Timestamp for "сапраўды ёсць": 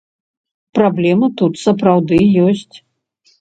1.65-2.75